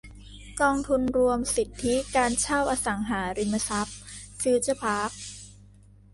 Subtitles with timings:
[0.61, 3.97] กองทุนรวมสิทธิการเช่าอสังหาริมทรัพย์
[4.41, 5.11] ฟิวเจอร์พาร์ค